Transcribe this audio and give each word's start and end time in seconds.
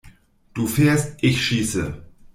Du 0.55 0.65
fährst, 0.67 1.19
ich 1.21 1.45
schieße! 1.45 2.03